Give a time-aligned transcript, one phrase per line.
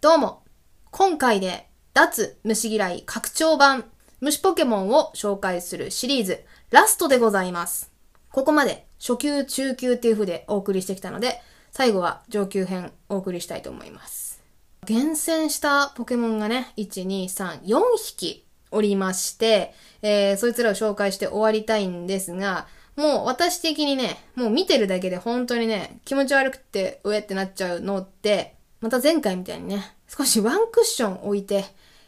[0.00, 0.44] どうも。
[0.92, 3.84] 今回で、脱虫嫌い拡張版
[4.20, 7.90] 虫ポケモンを紹介するシリーズ、ラストでございます。
[8.30, 11.40] ここまで初級、中級っていう風でお送りしてきたので、
[11.72, 14.40] 最後は上級編お送りしたいと思います。
[14.86, 31.64] 厳選したポケモンがね、1、2、3、4匹おりまして、えー、そいつらを紹介して終わりたいんですが、もう私的にね、もう見てるだけで本当にね、気持ち悪くて、うえってなっちゃうのって、また前回みたいにね、少しワンクッション置いて、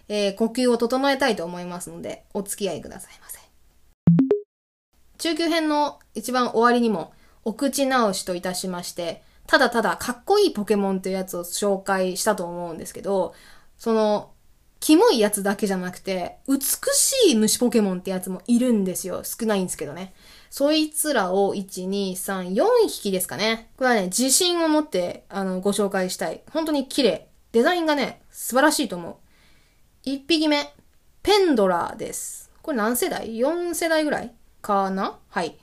[0.08, 3.40] えー、呼吸を整えたいと思いますので、お付き合いくださいませ。
[5.18, 7.12] 中級編の一番終わりにも、
[7.44, 13.34] お口直しといたしまして、ただただかっこいいポケモンというやつを紹介したと思うんですけど、
[13.76, 14.30] その、
[14.78, 16.60] キモいやつだけじゃなくて、美
[16.94, 19.22] しい虫ポケモンってやつもいるんですよ。
[19.24, 20.14] 少ないんですけどね。
[20.50, 23.70] そいつらを1、2、3、4匹ですかね。
[23.76, 26.42] これはね、自信を持って、あの、ご紹介したい。
[26.52, 27.28] 本当に綺麗。
[27.52, 29.20] デザインがね、素晴らしいと思
[30.04, 30.08] う。
[30.08, 30.72] 1匹目、
[31.22, 32.50] ペンドラーです。
[32.62, 35.18] これ何世代 ?4 世代ぐらいかな？
[35.28, 35.56] はい。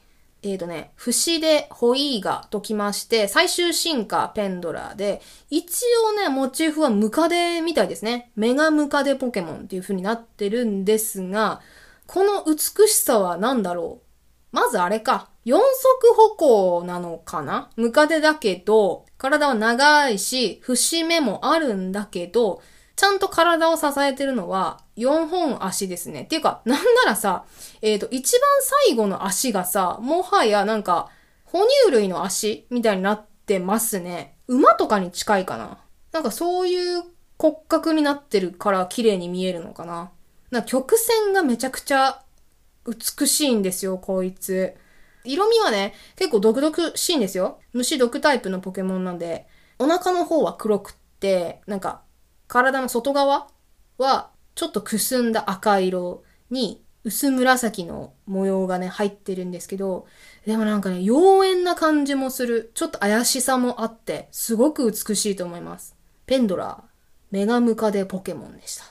[0.43, 8.31] えーとね、不死でホイーガときまして、最終進化ペンドラーで、一応ね、モチーフはムカデみたいですね。
[8.35, 11.59] メガムカデポケモンっていう風になってるんですが、
[12.05, 14.06] この美しさは何だろう？
[14.57, 15.29] まずあれか。
[15.45, 17.69] 四足歩行なのかな？
[17.75, 22.63] ムカデだけど、体は長いし、節目もあるんだけど、
[22.95, 26.23] ちゃんと体を支えてるのは4本足ですね。
[26.23, 27.45] っていうか、なんならさ、
[27.83, 28.49] えっ、と、一番
[28.87, 31.11] 最後の足がさ、もはやなんか、
[31.43, 34.37] 哺乳類の足みたいになってますね。
[34.47, 35.77] 馬とかに近いかな。
[36.11, 37.03] なんかそういう
[37.37, 40.09] 骨格になってるから綺麗に見えるのかな。
[40.49, 42.23] なんか曲線がめちゃくちゃ
[42.87, 44.75] 美しいんですよ、こいつ。
[45.23, 47.59] 色味はね、結構毒々しいんですよ。
[47.73, 52.01] 虫毒タイプのポケモンなんで、お腹の方は黒くって、なんか、
[52.47, 53.47] 体の外側
[53.97, 60.07] は、ちょっとくすんだ赤色に、薄紫の模様がね、入ってるんですけど、
[60.45, 62.71] でもなんかね、妖艶な感じもする。
[62.73, 65.95] ちょっと怪しさもあって、すごく美しいと思います。
[66.25, 66.83] ペンドラー、
[67.31, 68.83] メガムカデポケモンでした。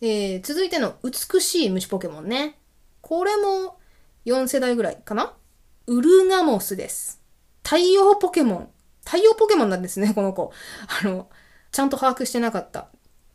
[0.00, 2.58] えー、続いての美しい虫ポケモンね。
[3.04, 3.76] これも
[4.24, 5.34] 4世代ぐらいかな？
[5.86, 7.20] ウルガモスです。
[7.62, 8.68] 太陽ポケモン。
[9.04, 10.52] 太陽ポケモンなんですね、 この子。
[11.02, 11.28] あの、
[11.70, 12.88] ちゃんと把握してなかった。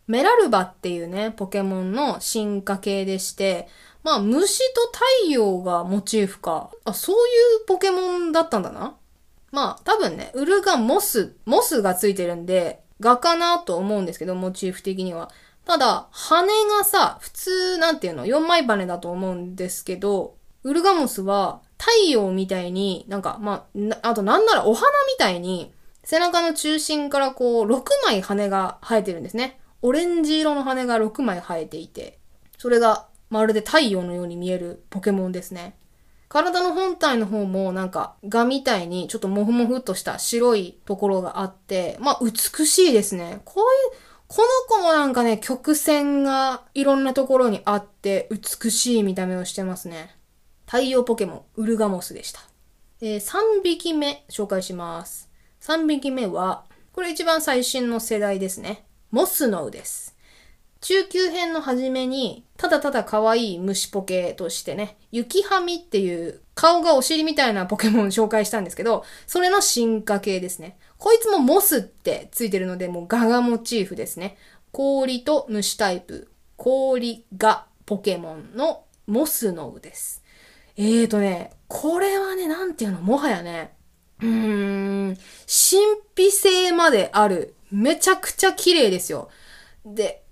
[0.07, 3.67] メラルバっていうね、ポケモンの進化系でして、
[4.01, 6.71] まあ、虫と太陽がモチーフか。
[6.83, 7.19] あ、そうい
[7.63, 8.97] うポケモンだったんだな。
[9.51, 15.29] まあ、多分ね、ウルガモス、モスがついてるんで、画かなと思うんですけど、モチーフ的には。
[15.69, 16.47] ただ、羽
[16.79, 23.67] がさ、普通、なんていうの、4枚羽だと思うんですけど、ウルガモスは太陽みたいに、なんか、ま
[24.01, 25.71] あ、あとなんならお花みたいに、
[26.03, 29.59] 背中の中心からこう、6枚羽が生えてるんですね。
[29.83, 32.17] オレンジ色の羽が6枚生えていて、
[32.57, 35.75] それがまるで太陽のように見えるポケモンですね。
[36.29, 43.41] 体の本体の方もなんか、ガみたいにちょっとモフモフっとした白いところがあって、まあ美しいですね。
[43.45, 50.15] こういう、この子もなんかね、曲線がいろんなところにあって、美しい見た目をしてますね。
[50.67, 52.39] 太陽ポケモン、ウルガモスでした。
[53.01, 55.31] えー、3匹目紹介します。
[55.61, 58.85] 3匹目は、これ一番最新の世代ですね。
[59.09, 60.15] モスノウです。
[60.81, 70.77] 中級編の初めに、ただただ可愛い虫ポケとしてね、雪ハミっていう顔がお尻みたいなポケモン紹介したんですけど、それの進化系ですね。
[70.99, 74.37] こいつもモスってついてるので、もうガがモチーフですね。
[74.71, 80.21] 氷と虫タイプ、氷がポケモンのモスノウです。
[80.75, 83.73] えーとね、これはね、なんていうの、もはやね、
[84.21, 85.81] うーん、神
[86.15, 87.55] 秘性まである。
[87.71, 89.29] めちゃくちゃ綺麗ですよ。
[89.85, 90.23] で、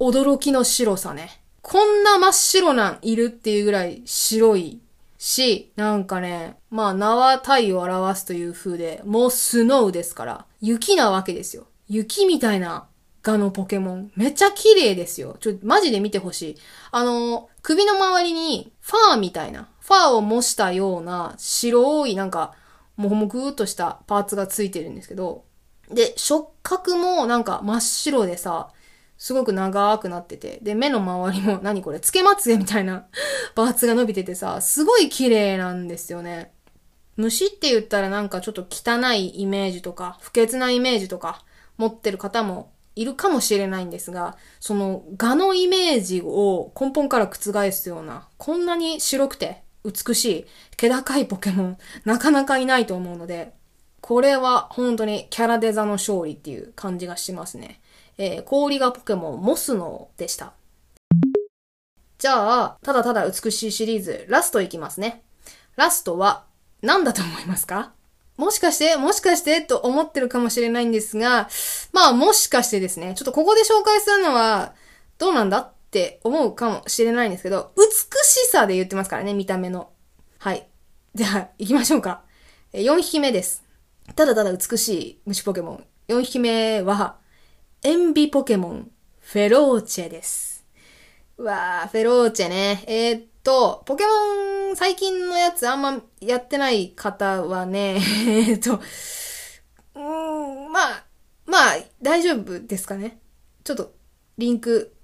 [0.00, 1.42] 驚きの白さね。
[1.60, 4.80] こんな真っ白なんいるっていうぐらい白い
[5.18, 11.66] し、なんかね、まあ名は太陽を表すという風で、もうスノーですから、雪なわけですよ。
[11.88, 12.86] 雪みたいな
[13.22, 14.12] ガのポケモン。
[14.14, 15.36] めっちゃ綺麗ですよ。
[15.40, 16.56] ちょ、マジで見てほしい。
[16.92, 22.54] あの、首の周りにファーみたいな、ファーを模したような白いなんか、
[22.96, 25.44] ももふーっとしたパーツがついてるんですけど、
[25.90, 28.70] で、触覚もなんか真っ白でさ、
[29.18, 33.06] すごく長くなってて、で、目の周りも、 何これ、つけまつげみたいな
[33.54, 36.52] パーツが伸びててさ、すごい綺麗なんですよね。
[37.16, 41.42] 虫って言ったらなんかちょっと汚いイメージとか、不潔なイメージとか、
[41.78, 50.46] 持ってる方もいるかもしれないんですが、その、蛾のイメージを根本から覆すような、こんなに白くて美しい、
[50.76, 53.52] 気高いポケモン、なかなかいないと思うので、
[54.00, 57.80] これは本当にキャラデザの勝利っていう感じがしますね。
[58.18, 60.54] えー、氷がポケモンモスノでした。
[62.18, 65.22] じゃあ、ただただ美しいシリーズ、ラストいきますね。
[65.76, 66.44] ラストは、
[66.80, 67.92] 何だと思いますか？
[68.36, 71.48] もしかして、もしかしてと思ってるかもしれないんですが、
[71.92, 74.74] まあもしかしてですね、ちょっとここで紹介するのは、
[75.18, 77.84] どうなんだって思うかもしれないんですけど、美
[78.24, 79.90] しさで言ってますからね、見た目の。
[80.38, 80.66] はい。
[81.14, 82.22] じゃあ、行きましょうか。
[82.72, 83.62] 4匹目です。
[84.14, 85.84] ただただ美しい虫ポケモン。
[86.08, 87.16] 4匹目は、
[87.82, 88.90] エンビポケモン、
[89.20, 90.64] フェローチェです。
[91.36, 92.82] うわー、フェローチェね。
[92.88, 98.80] えー、っと、ポケモン最近のやつあんまやってない方はね、 え、っと、
[99.94, 101.04] うん、まあ、
[101.44, 103.20] まあ、大丈夫ですかね。
[103.62, 103.94] ちょっと、
[104.38, 104.96] リンク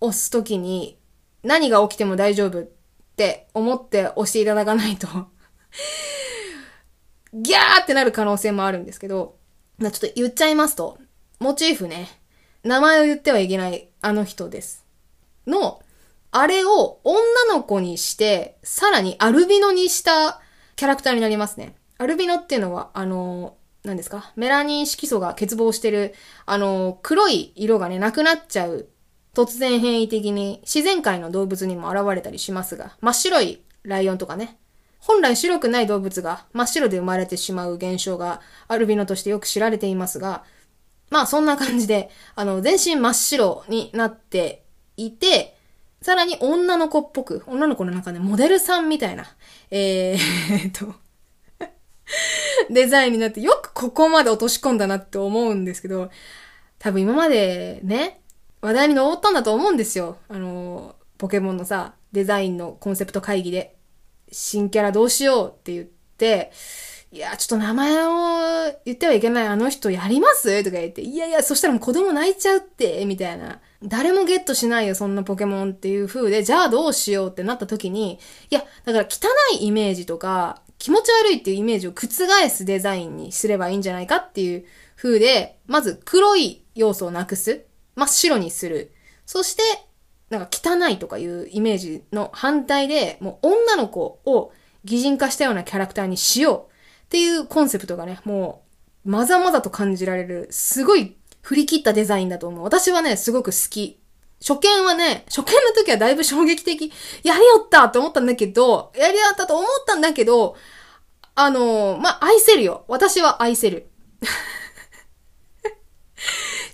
[0.00, 0.98] 押すときに、
[1.42, 2.68] 何が起きても大丈夫っ
[3.16, 5.06] て思って押していただかないと
[7.32, 9.36] ギャーってなる可能性もあるんですけど、
[9.80, 10.98] ちょっと言っちゃいますと、
[11.38, 12.08] モチーフね、
[12.64, 14.84] 名前を言ってはいけないあの人です。
[15.46, 15.82] の、
[16.32, 17.20] あれを女
[17.54, 20.40] の子にして、さらにアルビノにした
[20.76, 21.76] キャラクターになりますね。
[21.98, 24.32] アルビノっていうのは、あの、何ですか？
[24.34, 28.88] メラニン色素が欠乏してる、あの、黒い色がね、なくなっちゃう。
[29.34, 34.58] 突然変異的に自然界の動物にも現れたりしますが、真っ白いライオンとかね、
[34.98, 40.42] 本来白くない動物が真っ白で生まれてしまう現象がアルビノとしてよく知られていますが、
[41.10, 44.64] まあそんな感じで、あの、全身真っ白になって
[44.96, 45.56] いて、
[46.02, 49.26] さらに女の子っぽく、女の子の中でモデルさんみたいな、
[49.70, 50.94] えー、 と、
[52.70, 56.10] デザインになってよくここまで落とし込んだなって思うんですけど、
[56.78, 58.20] 多分今までね、
[58.60, 60.18] 話題に上ったんだと思うんですよ。
[60.28, 63.76] あの、ポケモンのさ、デザインのコンセプト会議で。
[64.32, 66.52] 新キャラどうしようって言って、
[67.12, 70.64] いや、ちょっと名前を言ってはいけないあの人やります？
[70.64, 73.60] とか言って、いやいや、そしたらもう子供泣いちゃうって、みたいな。
[73.82, 78.18] 誰もゲットしないよ、そんなポケモンっていう風で、じゃあどうしようってなった時に、
[78.50, 82.08] いや、だから汚いイメージとか、気持ち悪いっていうイメージを覆
[82.50, 84.66] すデザインにすればいいんじゃないかっていう
[84.96, 87.64] 風で、まず黒い要素をなくす。
[87.94, 88.92] 真っ白にする。
[89.24, 89.62] そして、
[90.28, 94.52] なんか汚いとかいうイメージの反対で、もう女の子を
[94.84, 96.75] 擬人化したようなキャラクターにしよう
[97.06, 98.64] っていうコンセプトがね、も
[99.04, 102.64] う、まざまざと感じられる、すごい振り切ったデザインだと思う。
[102.64, 104.00] 私はね、すごく好き。
[104.40, 106.92] 初見はね、初見の時はだいぶ衝撃的、
[107.22, 110.56] やりよったと思ったんだけど、やりよったと思ったんだけど、
[111.36, 112.84] あのー、まあ、愛せるよ。
[112.88, 113.88] 私は愛せる。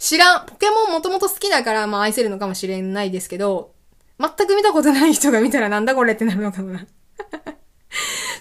[0.01, 0.47] 知らん。
[0.47, 3.75] ポケモンもともと好きだから、まあ愛せるのかもしれないですけど、
[4.19, 6.87] 全く見たことない人が見たらなんだこれってなるのかもな。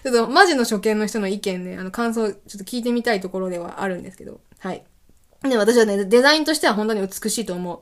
[0.03, 4.83] ちょっとマジの初見の人の意見ね、あの感想ちょっと聞いてみたいところではあるんですけど、はい。
[5.43, 7.79] で、私はね、デザインとしては本当に美しいと思う。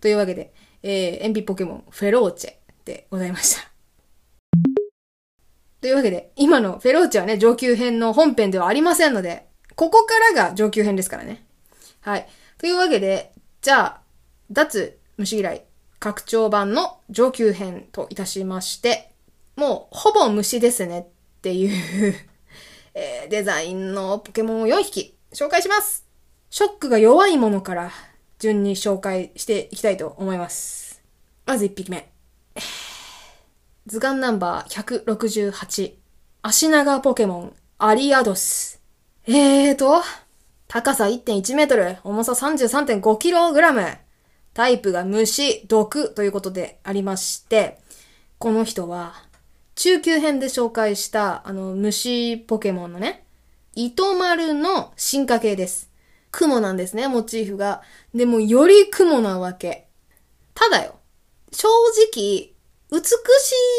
[0.00, 0.52] というわけで、
[0.82, 2.52] えー、鉛筆ポケモン、フェローチェ
[2.84, 3.70] でございました。
[5.80, 9.46] というわけで、今のフェローチェはね、上級編の本編ではありませんので、
[9.76, 11.44] ここからが上級編ですからね。
[12.00, 12.28] はい。
[12.58, 13.32] というわけで、
[13.62, 14.00] じゃあ、
[14.50, 15.64] 脱虫嫌い
[15.98, 19.10] 拡張版の上級編といたしまして、
[19.56, 21.08] もうほぼ虫ですね
[21.40, 22.14] っていう
[22.92, 26.04] えー、デザインのポケモンを4匹紹介します
[26.50, 27.92] ショックが弱いものから
[28.40, 31.02] 順に紹介していきたいと思います。
[31.46, 32.10] まず1匹目。
[33.86, 35.92] 図鑑ナンバー168。
[36.42, 38.80] 足長ポケモン、アリアドス。
[39.26, 40.02] えーと、
[40.68, 43.86] 高さ1.1メートル、重さ33.5キログラム。
[44.54, 47.78] タイプが虫、毒ということでありまして、
[48.38, 49.14] この人は、
[49.80, 53.24] 中級編で紹介した、あの、虫ポケモンのね、
[53.74, 55.90] 糸丸の進化系です。
[56.30, 57.80] 雲なんですね、モチーフが。
[58.14, 59.88] でも、より雲なわけ。
[60.52, 60.96] ただよ、
[61.50, 61.66] 正
[62.12, 62.52] 直、
[62.90, 63.06] 美し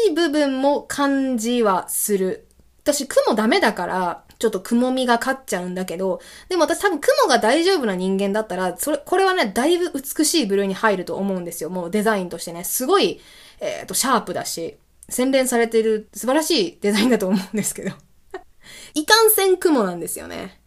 [0.08, 2.48] い部分も感じはする。
[2.82, 11.70] 私、雲ダメだから、ちょっと雲みが勝っちゃうんだけど、でも私多分雲が大丈夫な人間だったら、それ、これはね、だいぶ美しい部類に入ると思うんですよ。
[11.70, 13.20] もうデザインとしてね、すごい、
[13.60, 14.78] えっ、ー、と、シャープだし、
[15.08, 17.90] 洗練されてる素晴らしいデザインだと思うんですけど。
[18.94, 20.60] いかんせん雲なんですよね。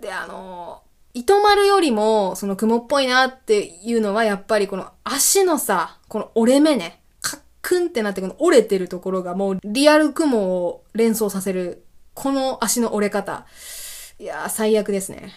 [0.00, 13.46] で、あの、糸丸よりも、その雲っぽいなっていうのは、やっぱりこの足のさ、この折れ目ね、カックンってなってこの折れてるところがもうリアル雲を連想させるこの足の折れ方。
[14.18, 15.32] いやー、最悪ですね。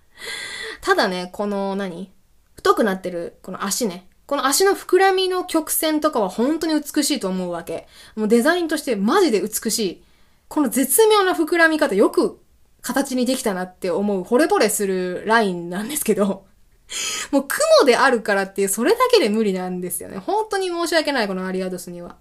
[0.82, 2.12] ただね、この何？
[2.56, 4.06] 太くなってる、この足ね。
[4.30, 7.88] この足の膨らみの曲線とかは本当に美しいと思うわけ。
[8.14, 10.04] もうデザインとしてマジで美しい。
[10.46, 12.40] この絶妙な膨らみ方よく
[12.80, 16.44] 形にできたなって思う、惚れ惚れするラインなんですけど、
[17.32, 20.18] もう雲であるからっていう、それだけで無理なんですよね。
[20.18, 22.14] 本当に申し訳ない、このアリアドスには。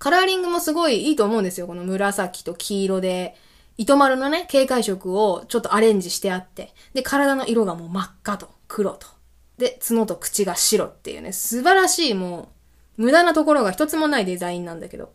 [0.00, 1.68] カラーリングもすごいいいと思うんですよ。
[1.68, 3.36] この紫と黄色で、
[3.76, 9.13] 糸丸のね、警戒色をちょっとアレンジしてあって、で、体の色がもう真っ赤と黒と。
[9.58, 12.52] で、角と口が白っていうね、素晴らしいも
[12.98, 15.12] う、無駄なところが一つもないデザインなんだけど。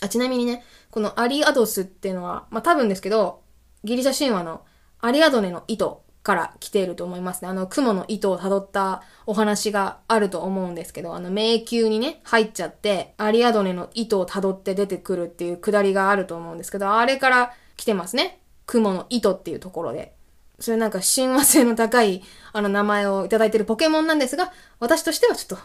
[0.00, 3.42] あ、ちなみにね、このアリアドスっていうのは、まあ、多分ですけど、
[3.84, 4.62] ギリシャ神話の
[5.00, 7.48] アリアドネの糸から来ていると思いますね。
[7.48, 18.40] あの、雲の糸を辿ったお話があると思うんですけど、あの、迷宮にね、入っちゃって、アリアドネの糸を辿って出てくるっていうくだりがあると思うんですけど、あれから来てますね。
[18.66, 20.17] 雲の糸っていうところで。
[20.58, 22.22] それなんか親和性の高い、
[22.52, 25.64] あの、名前をいただいてるポケモンなんですが、私としてはちょっと、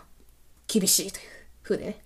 [0.67, 1.23] 厳しいという
[1.63, 2.01] 風でね。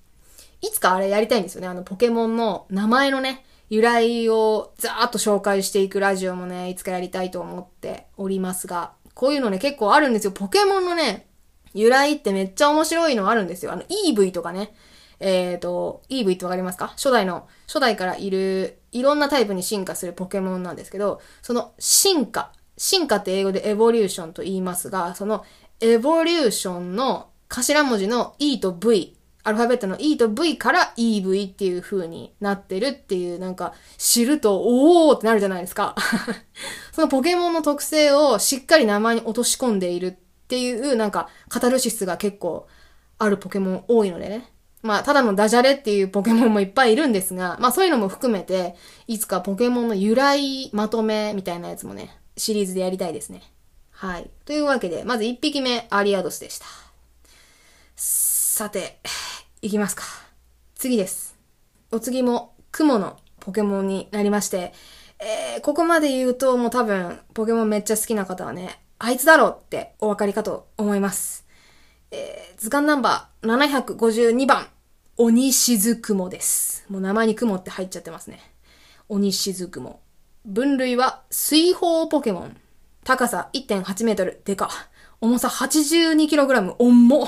[0.61, 1.67] いつかあれやりたいんですよね。
[1.67, 10.31] あの、ポケモンの名前のね、由来をざーっと紹介していくラジオもね、いつかやりたいと思っておりますが、こういうのね、結構あるんですよ。
[10.31, 11.27] ポケモンのね、
[11.73, 13.73] 由来ってめっちゃ面白いのあるんですよ。
[13.73, 14.73] あの、EV とかね。
[15.19, 16.87] えっ、ー、と、EV ってわかりますか？
[16.89, 25.43] 初代の、初代からいる、いろんなタイプに進化するポケモンなんですけど、その進化、進化って英語でエボリューションと言いますが、その
[25.79, 29.17] エボリューションの頭文字の E と V
[29.47, 35.95] アルファベットの E と V から EV っていう風になってるっていう、なんか、知ると、おーってなるじゃないですか。
[36.91, 40.15] そのポケモンの特性をしっかり名前に落とし込んでいるっ
[40.49, 42.67] ていう、なんか、カタルシスが結構
[43.19, 44.51] あるポケモン多いのでね。
[44.81, 48.75] まあ、ただのダジャレっていうポケモンもいっぱいいるんですが、まあそういうのも含めて、
[49.07, 53.41] いつかポケモンの由来まとめみたいなやつもね、シリーズでやりたいですね。
[53.91, 54.29] はい。
[54.45, 56.65] というわけで、まず1匹目、アリアドスでした。
[57.95, 58.99] さて、
[59.61, 60.03] いきますか。
[60.75, 61.35] 次です。
[61.91, 64.73] お次も雲のポケモンになりまして、
[65.19, 71.47] えー、ここまで言うともう多分ポケモンめっちゃ好きな方はね、あいつだろってお分かりかと思います。
[72.11, 74.67] えー、図鑑ナンバー752番、
[75.17, 76.85] 鬼し雲です。
[76.89, 78.39] もう名前に雲って入っちゃってますね。
[79.09, 79.99] 鬼し雲。
[80.47, 82.55] 分類は水泡ポケモン。
[83.03, 84.41] 高さ1.8メートル。
[84.45, 84.69] でか。
[85.19, 86.75] 重さ 82kg。
[86.79, 87.27] 重っ。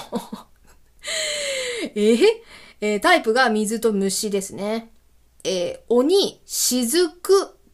[1.95, 2.19] えー、
[2.79, 4.93] えー、タイプが水と虫ですね。
[5.43, 7.11] えー、鬼、雫、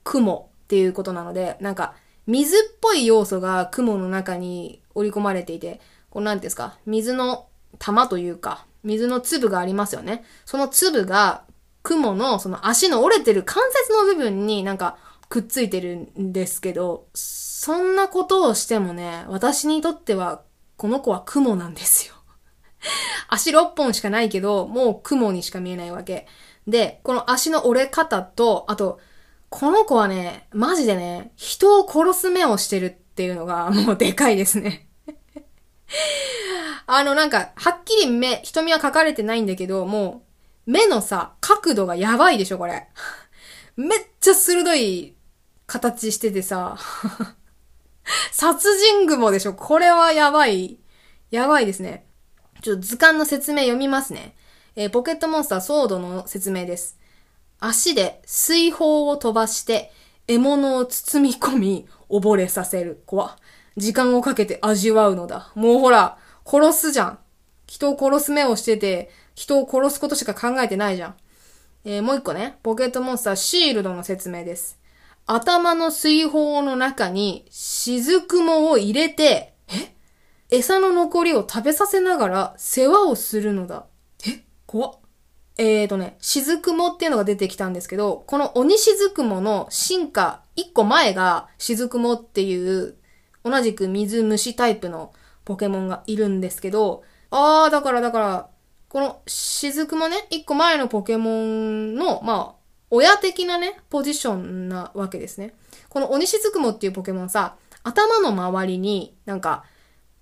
[0.03, 1.93] 雲っていうことなので、なんか、
[2.25, 7.45] 水っぽい要素が雲の中に織り込まれていて、こうなんですか、水の
[7.77, 10.25] 玉というか、水の粒がありますよね。
[10.43, 11.43] その粒が、
[11.83, 14.97] 雲のその足の折れてる関節の部分になんか
[15.35, 20.43] くっついてるんですけど、そんなことをしてもね、私にとっては
[20.77, 22.15] この子は雲なんですよ。
[23.27, 26.25] 足6本しかないけど、もう雲にしか見えないわけ。
[26.67, 29.01] で、この足の折れ方と、あと、
[29.49, 34.87] この子はね、マジでね、人を殺す目をしてるっていうのが もうでかいですね
[36.87, 40.23] あのなんか、はっきり目、瞳は描かれてないんだけど、も
[40.65, 42.87] う、目のさ、角度がやばいでしょ、これ。
[43.75, 45.14] めっちゃ鋭い
[45.67, 46.77] 形しててさ。
[48.31, 50.79] 殺人雲でしょ、これはやばい。
[51.31, 52.05] やばいですね。
[52.61, 54.35] ちょっと図鑑の説明読みますね。
[54.75, 56.99] えー、ポケットモンスターソードの説明です。
[57.59, 59.91] 足で水泡を飛ばして、
[60.27, 63.03] 獲物を包み込み、溺れさせる。
[63.05, 63.37] 怖
[63.77, 65.51] 時間をかけて味わうのだ。
[65.55, 67.19] もうほら、殺すじゃん。
[67.67, 71.15] 人を殺す目をしてて、人を殺すことしか考えてないじゃん。
[71.83, 74.79] えー、もう一個ね、ポケットモンスターシールドの説明です。
[75.25, 79.95] 頭の水泡の中に雫雲を入れて、え？
[80.57, 83.87] 餌の残りを食べさせながら世話をするのだ。
[84.27, 84.43] え？
[84.65, 84.99] 怖っ。
[85.57, 92.95] えーとね、雫雲っていうのが出てきたんですけど、この鬼雫雲の進化1個前が雫雲っていう
[93.43, 95.13] 同じく水虫タイプの
[95.45, 98.49] ポケモンがいるんですけど、あー、だからだから、
[98.89, 102.54] この雫雲ね、1個前のポケモンの、まあ、
[102.89, 105.53] 親的なね、ポジションなわけですね。
[105.89, 109.63] この鬼雫雲っていうポケモンさ、頭の周りになんか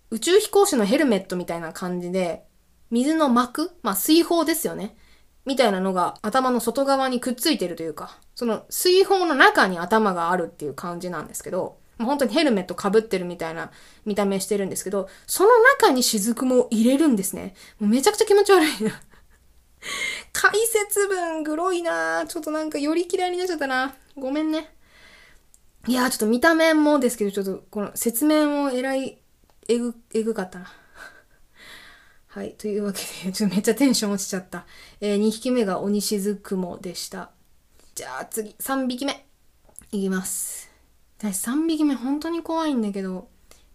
[0.10, 2.44] 宇宙飛行士のヘルメットみたいな感じで、
[2.92, 4.96] 水の膜まあ水泡ですよね。
[5.46, 13.72] みたいなのが頭の外側にくっついてるというか、その水泡の中に頭があるっていう感じなんですけど、本当にヘルメット被ってるみたいな
[14.06, 17.56] 見た目してるんですけど、その中に雫も入れるんですね。
[17.80, 18.92] もうめちゃくちゃ気持ち悪いな。
[20.34, 23.96] 解説文グロいなちょっとなんかより嫌いになっちゃったな。
[24.16, 24.76] ごめんね。
[25.88, 29.20] いやちょっと見た目もですけど、ちょっとこの説明をえらい
[29.68, 30.74] えぐ、えぐかったな。
[32.28, 32.54] はい。
[32.54, 34.66] というわけで、ちょっとめっちゃテンション落ちちゃった。
[35.00, 37.32] えー、2匹目が鬼しずくもでした。
[37.96, 39.26] じゃあ次、3匹目。
[39.92, 40.70] いきます。
[41.20, 43.30] 私3匹目本当に怖いんだけど、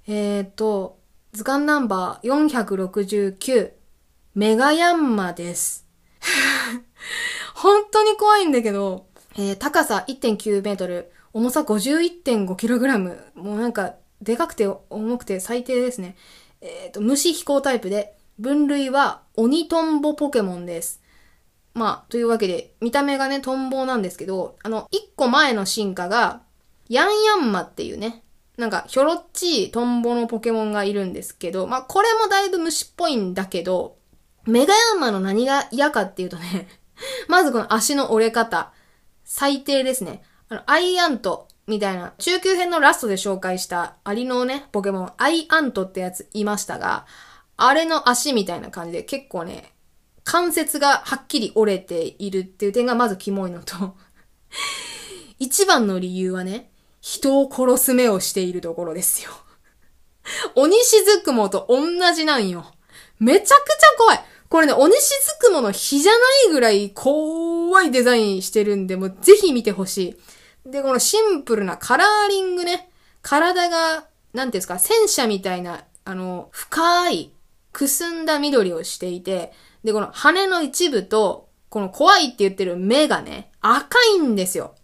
[0.07, 0.99] えーと、
[1.33, 3.73] 図鑑ナンバー469、
[4.35, 5.88] メガヤンマです。
[7.55, 9.07] 本当に怖いんだけど、
[9.37, 13.25] えー、高さ1.9メートル、重さ51.5キログラム。
[13.35, 16.17] もうなんか、でかくて重くて最低ですね。
[16.61, 21.03] えっ、ー、と、虫飛行タイプで、分類は鬼トンボポケモンです。
[21.75, 26.43] まあ、というわけで、見た目がね、トンボなんですけど、あの、一個前の進化が、
[26.89, 28.25] ヤンヤンマっていうね、
[28.57, 33.98] なんか、ひょろっちいトンボのポケモンがいるんですけど、まあ、これもだいぶ虫っぽいんだけど、
[34.49, 36.69] メガヤンマの何が嫌かっていうとね、
[37.29, 38.73] まずこの足の折れ方、
[39.25, 40.23] 最低ですね。
[40.49, 47.07] あの、アイアントみたいな、中級編のラストで紹介したアリのね、ポケモン、アイアントってやついましたが、
[47.59, 49.75] あれの足みたいな感じで結構ね、
[50.25, 53.97] 関節がはっきり折れているっていう点がまずキモいのと
[55.39, 59.31] 一番の理由はね、人を殺す目をしているところですよ
[60.55, 62.73] 鬼しずくもと同じなんよ。
[63.19, 63.57] めちゃくちゃ
[63.99, 64.21] 怖い。
[64.49, 70.17] これね、鬼しずくもの日じゃないぐらい怖いデザインしてるんで、もうぜひ見てほし
[70.67, 70.71] い。
[70.71, 72.91] で、このシンプルなカラーリングね。
[73.23, 77.33] 体が、なんていうんですか、戦車みたいな、あの、深い、
[77.73, 79.53] くすんだ緑をしていて、
[79.85, 84.75] で、この羽の一部と、この怖いって言ってる目がね、赤いんですよ。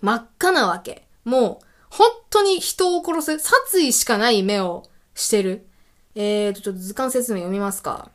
[0.00, 1.06] 真っ赤なわけ。
[1.24, 4.82] もう、本当に人を殺す、殺意しかない目を
[5.14, 5.66] してる。
[6.14, 8.10] えーと、ちょっと図鑑説明読みますか。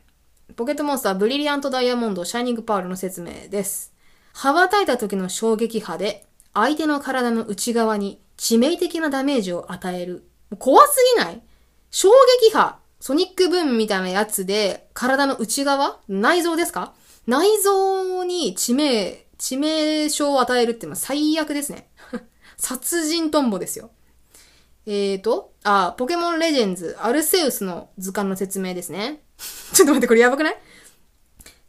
[0.58, 3.94] ポケットモンスター、ブリリアントダイヤモンド、シャイニングパールの説明です。
[4.34, 10.28] 羽ばたいた時の衝撃波で、相手の体の内側に致命的なダメージを与える。
[10.58, 11.40] 怖すぎない？
[11.92, 12.08] 衝
[12.42, 16.00] 撃波、ソニックブームみたいなやつで、体の内側？
[16.08, 16.92] 内臓ですか？
[17.28, 21.88] 内臓に致命、致命傷を与えるっていうのは最悪ですね。
[22.58, 23.92] 殺人トンボですよ。
[24.90, 29.22] えーと、あ、ポケモンレジェンズ、アルセウスの図鑑の説明ですね。
[29.74, 30.56] ちょっと待って、これやばくない？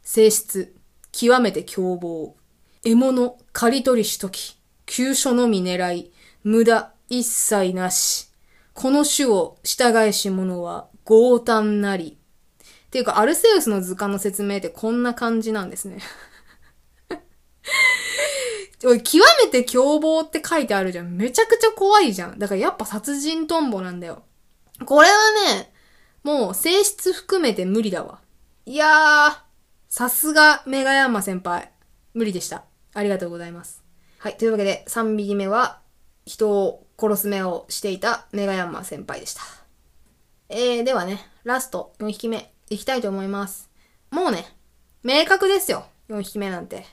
[0.02, 0.74] 性質、
[1.12, 2.34] 極めて凶暴。
[2.82, 4.56] 獲物、刈り取りしとき。
[4.86, 6.12] 急所のみ狙い。
[6.44, 8.30] 無駄、一切なし。
[8.72, 12.16] この種を従えし者は強胆なり。
[12.86, 15.98] っていうか、アルセウスの図鑑の説明ってこんな感じなんですね。
[18.84, 21.16] おい、極めて凶暴って書いてあるじゃん。
[21.16, 22.38] めちゃくちゃ怖いじゃん。
[22.38, 24.22] だからやっぱ殺人トンボなんだよ。
[24.86, 25.14] これは
[25.54, 25.72] ね、
[26.22, 28.20] もう性質含めて無理だわ。
[28.64, 29.36] いやー、
[29.88, 31.72] さすがメガヤンマ先輩。
[32.14, 32.64] 無理でした。
[32.94, 33.84] ありがとうございます。
[34.18, 34.36] はい。
[34.36, 35.80] というわけで、3匹目は、
[36.24, 39.42] 人を殺す目をしていたメガヤンマ先輩でした。
[40.48, 43.70] えー、ではね、ラスト4匹目、いきたいと思います。
[44.10, 44.46] もうね、
[45.02, 45.86] 明確ですよ。
[46.08, 46.84] 4匹目なんて。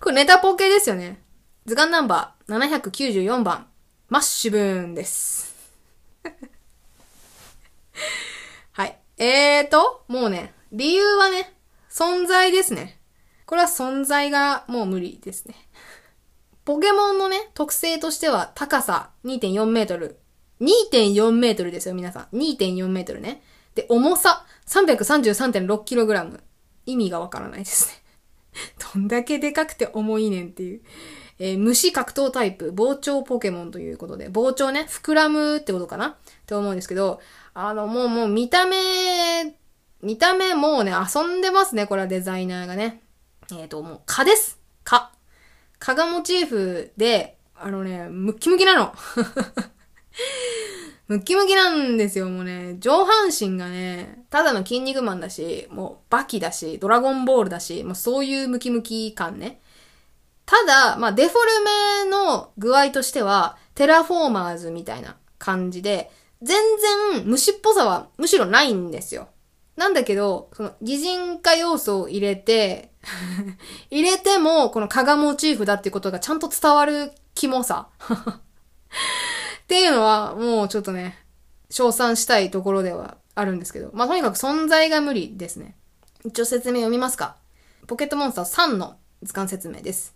[0.00, 1.20] これネタポケですよね。
[1.66, 3.66] 図鑑ナンバー794番、
[4.08, 5.54] マッシュブーンです。
[8.72, 8.98] はい。
[9.18, 11.54] えーと、もうね、理由はね、
[11.90, 13.00] 存在ですね。
[13.44, 15.54] これは存在がもう無理ですね。
[16.64, 20.20] ポケモンのね、特性としては高さ2.4メートル。
[20.60, 22.36] 2.4メートルですよ、皆さん。
[22.36, 23.42] 2.4メートルね。
[23.74, 26.42] で、重さ333.6キログラム。
[26.86, 28.07] 意味がわからないですね。
[28.94, 30.80] どんだけでかくて重いねんっていう。
[31.40, 36.08] えー、虫格闘タイプ、膨張ポケモンということで、膨張ね、膨らむってことかな？
[36.08, 37.20] って思うんですけど、
[37.54, 39.56] あの、もうもう見た目、
[40.02, 43.02] 見た目もうね、遊んでますね、これはデザイナーがね。
[43.52, 44.58] えっ、ー、と、もう蚊です。
[44.84, 45.12] 蚊。
[45.78, 48.92] 蚊がモチーフで、あのね、ムッキムキなの。
[51.08, 52.76] ムキムキなんですよ、もうね。
[52.80, 59.62] 上半身がね、ただの筋肉マンだし、もうバキだし、ドラゴンボールだし、もうそういうムキムキ感ね。
[60.44, 66.10] ただ、まあデフォルメの具合としては、テラフォーマーズみたいな感じで、
[66.42, 66.58] 全
[67.14, 69.28] 然虫っぽさはむしろないんですよ。
[69.76, 72.92] なんだけど、その擬人化要素を入れて
[73.90, 77.88] 入れても、この蚊がモチーフだってことがちゃんと伝わるキモさ
[79.68, 81.18] っていうのは、もうちょっとね、
[81.68, 83.90] 称賛したいところではあるんですけど。
[83.92, 85.76] まあ、とにかく存在が無理ですね。
[86.24, 87.36] 一応説明読みますか。
[87.86, 90.14] ポケットモンスター3の図鑑説明です。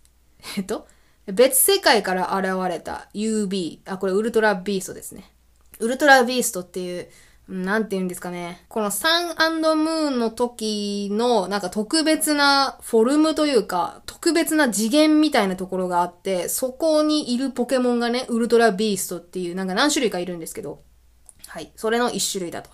[0.57, 0.87] えっと、
[1.27, 3.81] 別世界から現れた UB。
[3.85, 5.31] あ、これウルトラビーストですね。
[5.77, 7.07] ウルトラビーストっていう
[7.47, 8.63] なんて言うんですかね。
[8.69, 20.83] このサンムーンの時のなんか特別なフォルムというか、特別な次元みたいなところがあって、そこにいるポケモンがね、ウルトラビーストっていうなんか何種類かいるんですけど、
[21.47, 21.71] はい。
[21.75, 22.69] それの一種類だと。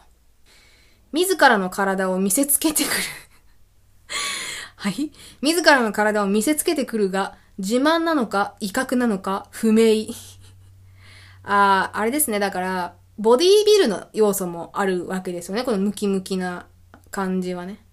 [1.11, 2.93] 自らの体を見せつけてくる
[4.77, 5.11] はい。
[5.41, 10.05] 自らの体を見せつけてくるが、自慢なのか、威嚇なのか、不明。
[11.43, 12.37] ああ、あれですね。
[12.39, 15.65] だから、ボディービルの要素もあるわけですよね。
[15.65, 16.67] このムキムキな
[17.11, 17.83] 感じはね。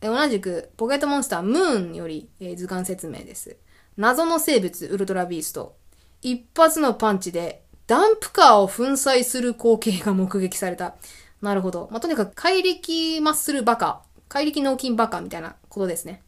[0.00, 3.56] 同じく、ポケットモンスタームーンより、えー図鑑説明です。
[3.96, 5.74] 謎の生物ウルトラビースト。
[6.22, 10.94] 一発のパンチでダンプカーを粉砕する光景が目撃された。
[11.42, 11.88] なるほど。
[11.90, 14.04] まあ、とにかく怪力マッスルバカ。
[14.28, 16.22] 怪力脳筋バカみたいなことですね。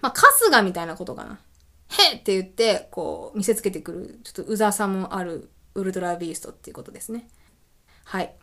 [0.00, 1.38] まあ、春日みたいなことかな。
[1.88, 7.28] へっって言って、こう、見せつけてくる、ちょっとうざさもあるウルトラビーストっていうことですね。
[8.04, 8.34] はい。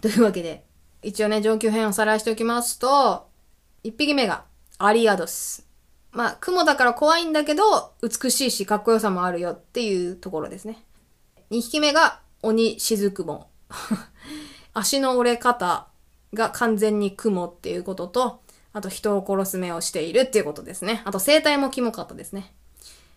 [0.00, 0.64] というわけで、
[1.02, 3.28] 一応ね、上級編をおさらいしておきますと、
[3.82, 4.44] 一匹目が
[4.78, 5.66] アリアドス。
[6.12, 10.82] まあ、雲だから怖いんだけど、美しいしかっこよさもあるよっていうところですね。
[11.50, 13.46] 二匹目が鬼雫門。
[14.74, 15.88] 足の折れ方
[16.34, 18.40] が完全に雲っていうことと、
[18.72, 21.02] あと人を殺す目をしているっていうことですね。
[21.04, 22.54] あと生態もキモかったですね。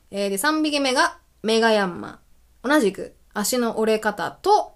[0.09, 2.19] えー、で、3匹目がメガヤンマ。
[2.63, 4.73] 同じく足の折れ方と、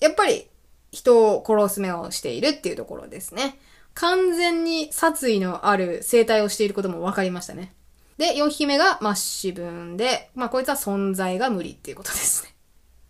[0.00, 0.48] やっぱり
[0.94, 3.58] 人を殺す目をしているっていうところですね。
[3.94, 7.74] 完全に殺意のある生態をしていることも分かりましたね。
[8.16, 12.54] で、4匹目がマッシブンで、まあこいつは存在が無理っていうことですね。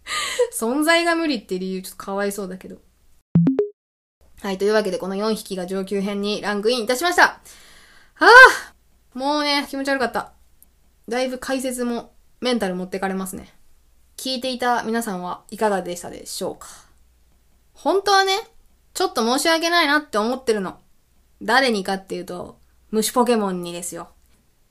[0.52, 2.78] 存在が無理って理由ちょっとかわいそうだけど。
[4.42, 7.24] はい、というわけでこの4匹が上級編にランクインいたしました。
[7.24, 7.40] あ
[8.20, 8.28] あ
[9.14, 10.32] もうね、気持ち悪かった。
[11.08, 13.52] だいぶ解説もメンタル持ってかれますね。
[14.16, 16.68] 聞いていた皆さんはいかがでしたでしょうか？
[17.74, 18.32] 本当はね、
[18.94, 20.78] ちょっと申し訳ないなって思ってるの。
[21.42, 22.58] 誰にかっていうと、
[22.90, 24.08] 虫ポケモンにですよ。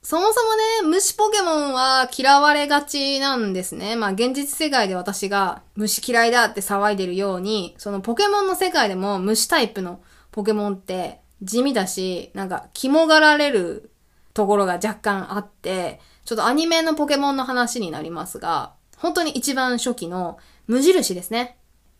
[0.02, 0.56] そもそも
[0.90, 3.96] ね、虫ポケモンは嫌われがちなんですね。
[3.96, 13.92] まあ現実世界で私が虫嫌いだって騒いでるように、そのポケモンの世界でも虫タイプのポケモンって地味だし、なんか肝がられる
[14.34, 20.38] ところが若干あって、ちょっとアニメのポケモンの話になりますが、本当に一番初期の
[20.68, 21.58] 無印ですね。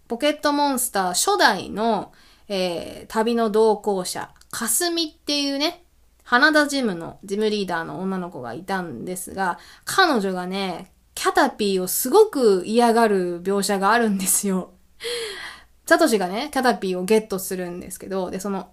[0.08, 2.12] ポケットモンスター初代の、
[2.48, 5.84] えー、旅の同行者、かすみっていうね、
[6.24, 14.72] 花田ジムのジムリーダーの女の子がいたんですが、彼女がね、キャタピーをすごく嫌がる描写があるんですよ。
[15.86, 18.70] サトシがね、キャタピーをゲットするんですけど、で、その、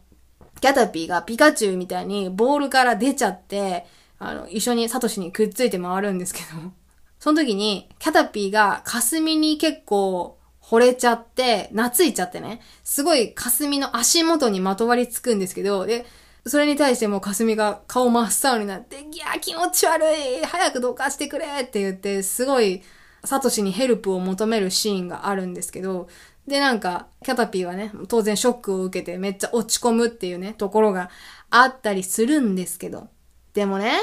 [0.61, 3.87] キャタピーがピカチュウみたいにボールから出ちゃって、
[4.19, 6.73] あの、一緒にサトシにくっついて回るんですけど、
[7.19, 10.40] その時に、キャタピーが霞に結構
[10.71, 16.07] 惚れちゃって、懐いちゃってね、すごい霞の足元にまとわりつくんですけど、で、
[16.47, 22.83] それに対してもう霞が顔真っ青になって、いや、気持ち悪い早くどかしてくれって言って、すごい、
[23.25, 26.09] サトシにヘルプを求めるシーンがあるんですけど、
[26.47, 31.11] で、なんか、キャタピーはね、当然ショックを受けてめっちゃ落ち込むっていうね、ところが
[31.51, 33.09] あったりするんですけど。
[33.55, 33.99] でもね、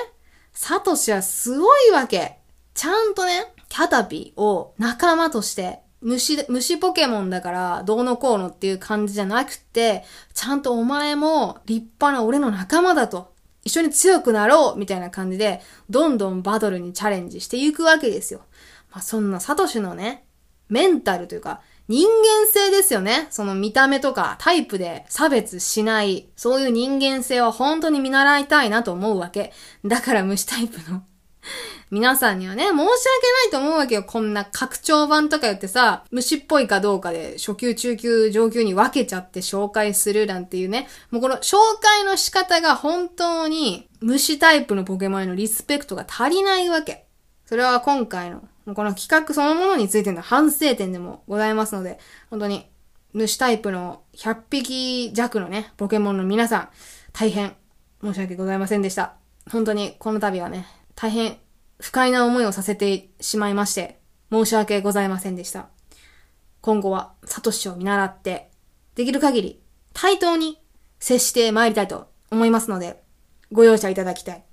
[0.51, 2.39] サトシはすごいわけ。
[2.73, 13.35] ちゃんとね、キャタピーを仲間として、虫、虫ポケモンだからどうのこうのっていう感じじゃなくて、ちゃんとお前も立派な俺の仲間だと。
[13.63, 18.41] 一緒に強くなろうみたいな感じで、どんどんバトルにチャレンジしていくわけですよ。
[18.91, 20.23] まあ、そんなサトシのね、
[20.69, 23.27] メンタルというか、人間性ですよね。
[23.29, 29.53] その見た目とかタイプで差別しない、そういう人間性は本当に見習いたいなと思うわけ。
[29.85, 31.03] だから虫タイプの
[31.91, 32.87] 皆さんにはね、申し訳な
[33.47, 34.03] いと思うわけよ。
[34.03, 40.87] こんな拡張版とか言ってさ、虫っぽいかどうかで初級、中級、上級に分けちゃって紹介するなんていうね。
[41.11, 47.05] もうこの紹介の仕方が本当に虫タイプのポケモンへのリスペクトが足りないわけ。
[47.45, 48.41] それは今回の、
[48.75, 52.67] この企画そのものについての反省点でもございますので、本当に
[53.13, 56.69] 虫タイプの100匹弱のね、ポケモンの皆さん、
[57.13, 57.55] 大変
[58.03, 59.13] 申し訳ございませんでした。
[59.49, 60.67] 本当にこの度はね、
[60.99, 61.37] 大変
[61.79, 63.99] 不快な思いをさせてしまいまして、
[64.31, 65.67] 申し訳ございませんでした。
[66.61, 68.49] 今後はサトシを見習って、
[68.95, 69.61] できる限り
[69.93, 70.59] 対等に
[70.99, 73.03] 接して参りたいと思いますので、
[73.51, 74.43] ご容赦いただきたい。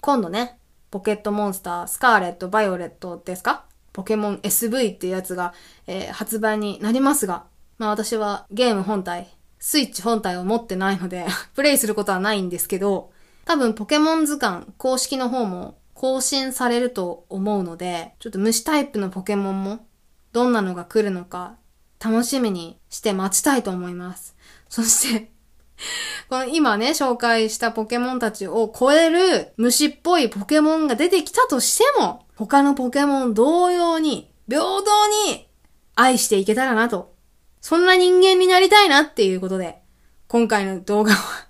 [0.00, 0.58] 今度ね、
[0.90, 3.66] ポケットモンスター、スカーレット、バイオレットですか？
[3.92, 5.52] ポケモン SV っていうやつが、
[5.86, 7.44] えー発売になりますが、
[7.76, 13.12] まあ私はゲーム本体、スイッチ本体を持ってないので、 プレイすることはないんですけど、
[13.46, 19.86] 多分ポケモン図鑑公式の方も更新されると思うので、ちょっと虫タイプのポケモンも
[20.32, 21.56] どんなのが来るのか
[22.04, 24.36] 楽しみにして待ちたいと思います。
[24.68, 25.30] そして、
[26.28, 34.84] この今ね、紹介したポケモンたちを超える虫っぽいポケモンが出てきたとしても、他のポケモン同様に、平等
[35.28, 35.48] に
[35.94, 37.14] 愛していけたらなと。
[37.60, 39.78] そんな人間になりたいなっていうことで、
[40.26, 41.45] 今回の動画は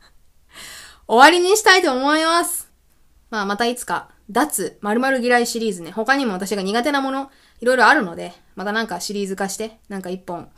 [1.08, 2.70] 終わりにしたいと思います。
[3.30, 10.50] まあまたいつか脱〇〇嫌いシリーズね、他にも私が苦手なもの、いろいろあるので、またなんかシリーズ化して、なんか一本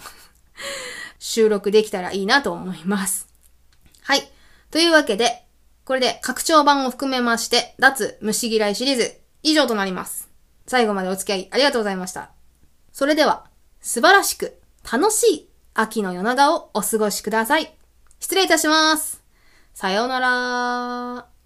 [1.18, 3.28] 収録できたらいいなと思います。
[4.02, 4.30] はい。
[4.70, 5.44] というわけで、
[5.84, 10.28] これで拡張版を含めまして、脱虫嫌いシリーズ以上となります。
[10.66, 12.30] 最後までお付き合いありがとうございました。
[12.92, 13.46] それでは、
[13.80, 14.58] 素晴らしく
[14.90, 17.74] 楽しい秋の夜長をお過ごしください。
[18.20, 19.17] 失礼いたします。
[19.78, 21.37] さようなら。